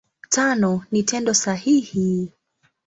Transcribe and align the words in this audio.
Tano 0.29 0.83
ni 0.91 1.03
Tendo 1.03 1.33
sahihi. 1.33 2.31